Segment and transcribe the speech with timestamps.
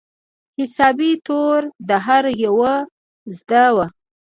[0.57, 2.73] حسابي توره د هر يوه
[3.37, 3.85] زده وه.